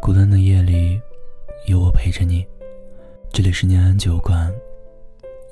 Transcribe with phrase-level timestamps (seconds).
[0.00, 1.00] 孤单的夜里，
[1.66, 2.46] 有我陪着你。
[3.30, 4.50] 这里是念安酒馆，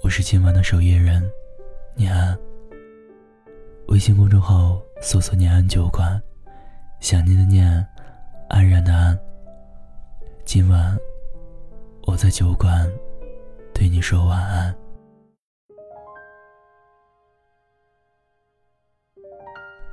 [0.02, 1.22] 我是今晚的守夜人，
[1.94, 2.38] 念安。
[3.88, 6.22] 微信公众号搜索“念安酒馆”，
[7.00, 7.86] 想念的念，
[8.48, 9.18] 安然的安。
[10.44, 10.96] 今晚，
[12.06, 12.90] 我在酒馆
[13.74, 14.74] 对你说晚安。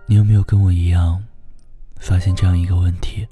[0.05, 1.21] 你有没有跟我一样，
[1.99, 3.27] 发现这样一个问题？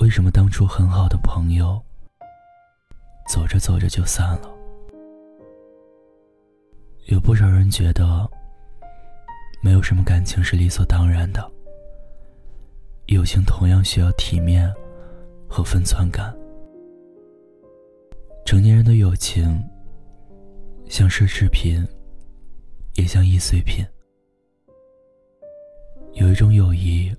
[0.00, 1.78] 为什么当初很好的朋友，
[3.28, 4.50] 走着走着就散了？
[7.08, 8.26] 有不少人觉得，
[9.62, 11.52] 没有什么感情是理所当然的，
[13.08, 14.72] 友情同样需要体面
[15.46, 16.34] 和分寸感。
[18.46, 19.62] 成年人的友情，
[20.88, 21.86] 像奢侈品，
[22.94, 23.84] 也像易碎品。
[26.14, 27.14] 有一种友谊。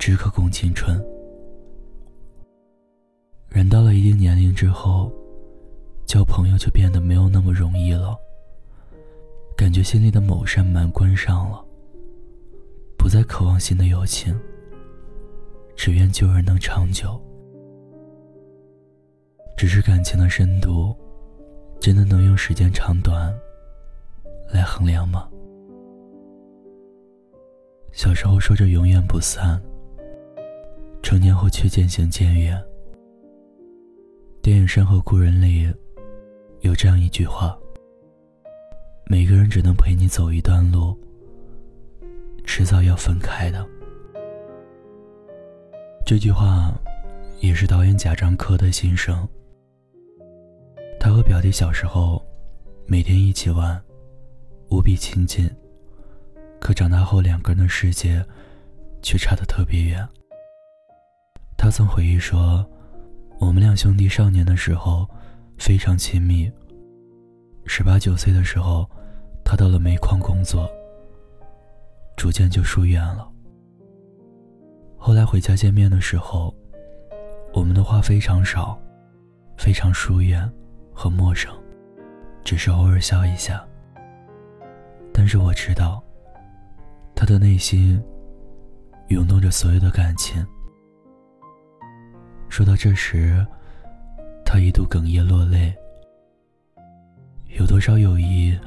[0.00, 0.98] 只可共青春。
[3.50, 5.12] 人到了一定年龄之后，
[6.06, 8.16] 交朋友就变得没有那么容易了。
[9.54, 11.62] 感觉心里的某扇门关上了，
[12.96, 14.34] 不再渴望新的友情，
[15.76, 17.20] 只愿旧人能长久。
[19.54, 20.96] 只是感情的深度，
[21.78, 23.30] 真的能用时间长短
[24.50, 25.28] 来衡量吗？
[27.92, 29.60] 小时候说着永远不散。
[31.02, 32.60] 成年后却渐行渐远。
[34.42, 35.72] 电影《山河故人》里
[36.60, 37.58] 有这样一句话
[39.06, 40.96] ：“每个人只能陪你走一段路，
[42.44, 43.66] 迟早要分开的。”
[46.06, 46.72] 这句话
[47.40, 49.28] 也是导演贾樟柯的心声。
[50.98, 52.22] 他和表弟小时候
[52.86, 53.80] 每天一起玩，
[54.70, 55.48] 无比亲近，
[56.60, 58.24] 可长大后两个人的世界
[59.02, 60.06] 却差得特别远。
[61.62, 62.66] 他曾回忆说
[63.38, 65.06] ：“我们两兄弟少年的时候
[65.58, 66.50] 非常亲密。
[67.66, 68.88] 十八九岁的时候，
[69.44, 70.66] 他到了煤矿工作，
[72.16, 73.30] 逐渐就疏远了。
[74.96, 76.54] 后来回家见面的时候，
[77.52, 78.80] 我们的话非常少，
[79.58, 80.50] 非常疏远
[80.94, 81.52] 和陌生，
[82.42, 83.62] 只是偶尔笑一下。
[85.12, 86.02] 但是我知道，
[87.14, 88.02] 他的内心
[89.08, 90.42] 涌动着所有的感情。”
[92.50, 93.46] 说到这时，
[94.44, 95.72] 他一度哽咽落泪。
[97.56, 98.58] 有多少友谊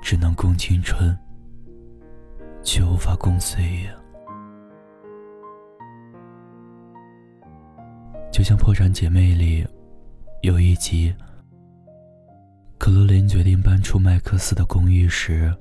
[0.00, 1.14] 只能共青春，
[2.62, 3.90] 却无法共岁月？
[8.30, 9.66] 就像《破产姐妹》里
[10.42, 11.12] 有一集，
[12.78, 15.52] 克罗琳决定搬出麦克斯的公寓时，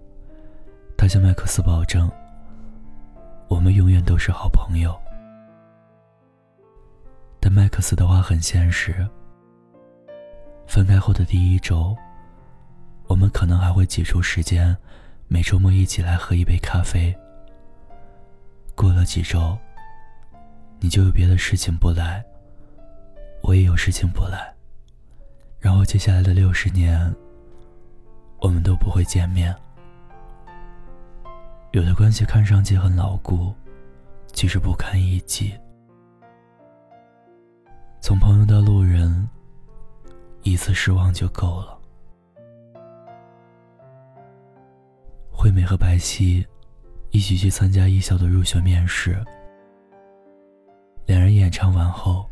[0.96, 2.10] 她向麦克斯保证
[3.50, 4.96] ：“我们永远都是好朋友。”
[7.52, 9.06] 麦克斯的话很现实。
[10.68, 11.94] 分开后的第一周，
[13.08, 14.76] 我们可能还会挤出时间，
[15.28, 17.14] 每周末一起来喝一杯咖啡。
[18.74, 19.58] 过了几周，
[20.80, 22.24] 你就有别的事情不来，
[23.44, 24.54] 我也有事情不来，
[25.60, 27.14] 然后接下来的六十年，
[28.40, 29.54] 我们都不会见面。
[31.72, 33.54] 有的关系看上去很牢固，
[34.32, 35.54] 其实不堪一击。
[38.02, 39.30] 从朋友到路人，
[40.42, 41.78] 一次失望就够了。
[45.32, 46.44] 惠美和白皙
[47.12, 49.24] 一起去参加艺校的入学面试，
[51.06, 52.28] 两人演唱完后，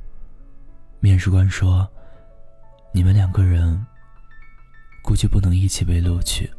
[0.99, 1.87] 面试官说
[2.91, 3.85] ：“你们两个人
[5.03, 6.49] 估计不能一起被录取。”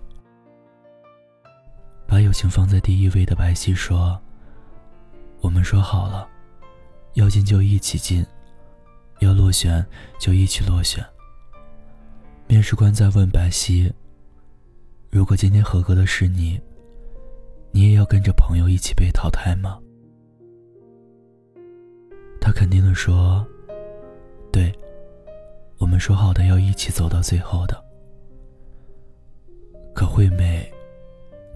[2.07, 4.21] 把友情放在第一位的白皙说
[5.43, 6.29] ：“我们说好了，
[7.15, 8.25] 要进就一起进。”
[9.21, 9.85] 要落选
[10.19, 11.05] 就一起落选。
[12.47, 13.91] 面试官在问白皙
[15.09, 16.61] ：“如果今天合格的是你，
[17.71, 19.79] 你也要跟着朋友一起被淘汰吗？”
[22.41, 23.47] 他肯定的说
[24.51, 24.75] ：“对，
[25.79, 27.81] 我们说好的要一起走到最后的。”
[29.95, 30.69] 可惠美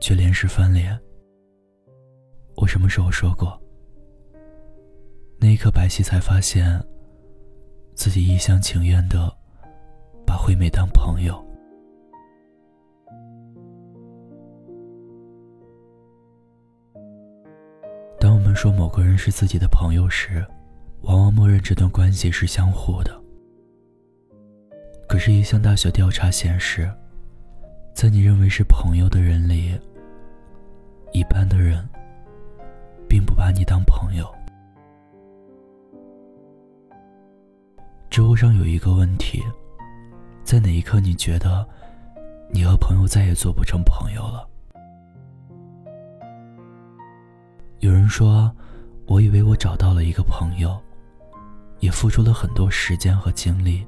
[0.00, 0.96] 却连时翻脸
[2.56, 3.60] ：“我什么时候说过？”
[5.40, 6.80] 那一刻，白皙才发现。
[7.94, 9.32] 自己一厢情愿的
[10.26, 11.42] 把惠美当朋友。
[18.18, 20.44] 当我们说某个人是自己的朋友时，
[21.02, 23.18] 往往默认这段关系是相互的。
[25.08, 26.90] 可是，一项大学调查显示，
[27.94, 29.78] 在你认为是朋友的人里，
[31.12, 31.88] 一般的人
[33.08, 34.26] 并不把你当朋友。
[38.14, 39.42] 知乎上有一个问题：
[40.44, 41.68] 在哪一刻你觉得
[42.48, 44.48] 你和朋友再也做不成朋友了？
[47.80, 48.54] 有人说
[49.08, 50.80] ：“我以为我找到了一个朋友，
[51.80, 53.84] 也付出了很多时间和精力，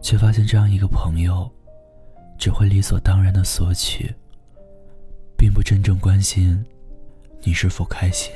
[0.00, 1.46] 却发现这样一个朋友，
[2.38, 4.10] 只会理所当然的索取，
[5.36, 6.64] 并不真正关心
[7.42, 8.32] 你是否开心。”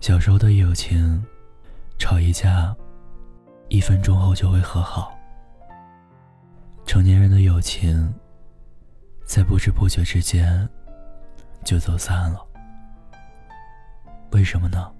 [0.00, 1.22] 小时候的友情，
[1.98, 2.74] 吵一架，
[3.68, 5.14] 一分钟后就会和好。
[6.86, 8.12] 成年人的友情。
[9.26, 10.68] 在不知不觉之间，
[11.64, 12.44] 就走散了。
[14.32, 14.90] 为什么呢？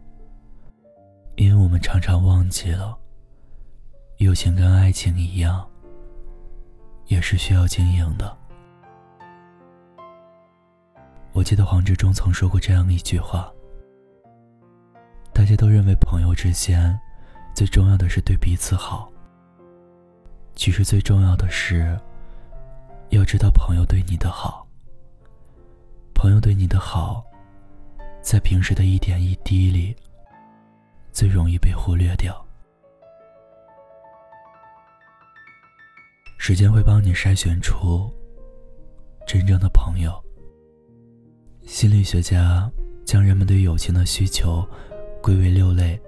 [1.34, 2.96] 因为我们常常忘记了，
[4.18, 5.68] 友情跟爱情一样，
[7.06, 8.38] 也是需要经营的。
[11.32, 13.52] 我记得黄志忠曾说过这样一句话：
[15.50, 16.96] 大家都认为朋友之间，
[17.56, 19.10] 最重要的是对彼此好。
[20.54, 21.98] 其实最重要的是。
[23.08, 24.64] 要知道，朋友对你的好，
[26.14, 27.24] 朋友对你的好，
[28.22, 29.96] 在平时的一点一滴里，
[31.10, 32.46] 最容易被忽略掉。
[36.38, 38.08] 时间会帮你筛选出
[39.26, 40.12] 真正的朋友。
[41.66, 42.70] 心理学家
[43.04, 44.64] 将人们对友情的需求
[45.22, 46.00] 归为六类：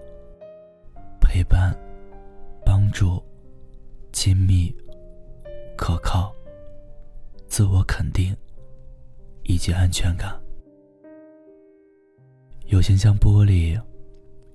[1.20, 1.76] 陪伴、
[2.64, 3.22] 帮助、
[4.12, 4.74] 亲密、
[5.76, 6.34] 可靠。
[7.46, 8.34] 自我肯定，
[9.42, 10.34] 以及安全感。
[12.68, 13.78] 友情像玻璃，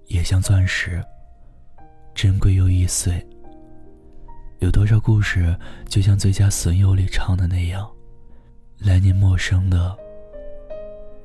[0.08, 1.00] 也像钻石，
[2.16, 3.24] 珍贵又易碎。
[4.58, 5.56] 有多少故事，
[5.88, 7.88] 就像《最佳损友》里唱的那样
[8.82, 9.96] ：“来年陌生的，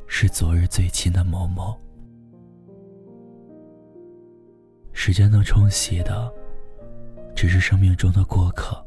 [0.07, 1.75] 是昨日最亲的某某。”
[5.05, 6.33] 时间能冲洗的，
[7.35, 8.81] 只是生命中的过客，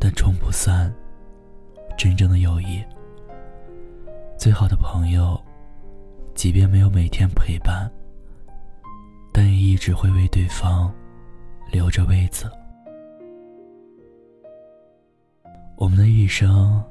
[0.00, 0.92] 但冲不散。
[1.96, 2.84] 真正的友谊，
[4.36, 5.40] 最好的朋友，
[6.34, 7.88] 即便没有每天陪伴，
[9.32, 10.92] 但也一直会为对方
[11.70, 12.50] 留着位子。
[15.76, 16.82] 我们的一生，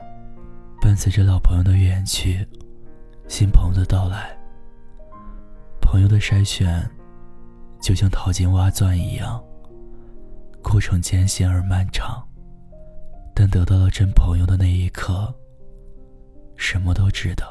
[0.79, 2.47] 伴随着老朋友的远去，
[3.27, 4.33] 新朋友的到来。
[5.81, 6.89] 朋友的筛选，
[7.81, 9.43] 就像淘金挖钻一样，
[10.61, 12.25] 过程艰辛而漫长。
[13.33, 15.33] 但得到了真朋友的那一刻，
[16.55, 17.43] 什么都值得。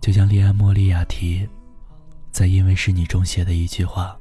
[0.00, 1.48] 就像莉安·莫莉亚提
[2.30, 4.16] 在《因为是你》中写的一句话：“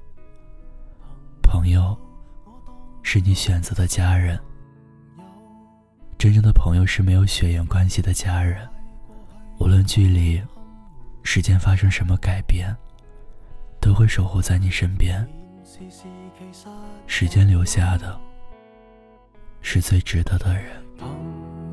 [1.44, 1.96] 朋友，
[3.04, 4.40] 是你选择的家人。
[6.18, 8.68] 真正的朋友是没有血缘关系的家人，
[9.60, 10.42] 无论距离、
[11.22, 12.76] 时间发生什么改变，
[13.86, 15.24] 都会守护在你身边。
[17.06, 18.20] 时间留下的。”
[19.62, 20.84] 是最值得的人。
[20.98, 21.08] 朋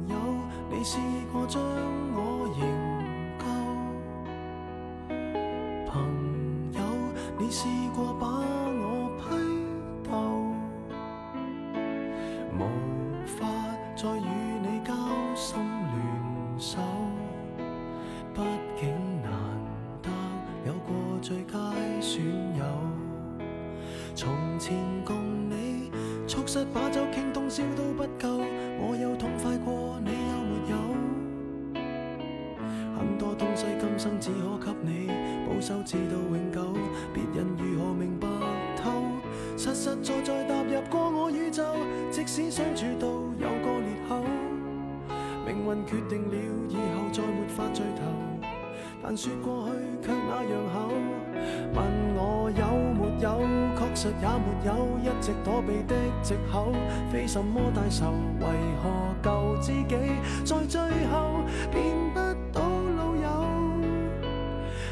[0.08, 0.16] 友，
[0.70, 0.98] 你试
[1.32, 2.60] 过将我营
[3.38, 3.46] 救？
[5.90, 6.02] 朋
[6.74, 6.80] 友，
[7.38, 8.26] 你试过把
[40.02, 41.62] 再再踏入过我宇宙，
[42.10, 43.06] 即使相处到
[43.38, 44.24] 有个裂口，
[45.46, 46.34] 命运决定了
[46.68, 48.02] 以后再没法聚头。
[49.00, 49.72] 但说过去
[50.04, 50.90] 却那样厚，
[51.74, 51.84] 问
[52.16, 52.66] 我有
[52.98, 53.42] 没有？
[53.78, 56.72] 确实也没有一直躲避的藉口，
[57.12, 58.46] 非什么大仇，为
[58.82, 58.88] 何
[59.22, 59.96] 旧知己
[60.44, 60.80] 在最
[61.12, 62.31] 后变不？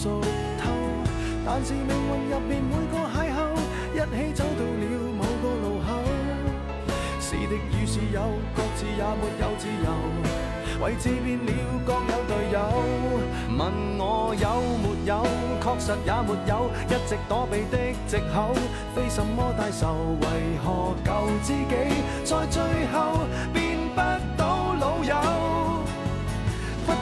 [0.00, 0.18] 熟
[0.56, 0.64] 透。
[1.44, 3.38] 但是命运入面每个邂逅，
[3.92, 4.84] 一起走到了
[5.18, 5.88] 某个路口。
[7.20, 9.88] 是敌与是友，各自也没有自由。
[10.82, 11.52] 位置变了，
[11.84, 12.56] 各有队友。
[13.58, 13.60] 问
[13.98, 15.12] 我有没有，
[15.60, 17.76] 确实也没有，一直躲避的
[18.06, 18.54] 藉口，
[18.94, 20.24] 非什么大仇，为
[20.64, 21.10] 何旧
[21.42, 21.74] 知己
[22.24, 23.20] 在最后
[23.52, 23.60] 变？
[23.92, 24.00] 不